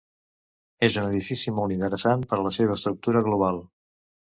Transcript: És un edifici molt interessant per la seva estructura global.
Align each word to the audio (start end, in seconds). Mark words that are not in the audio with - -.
És 0.87 0.97
un 1.01 1.11
edifici 1.11 1.55
molt 1.59 1.75
interessant 1.77 2.27
per 2.33 2.43
la 2.49 2.57
seva 2.61 2.77
estructura 2.81 3.27
global. 3.33 3.67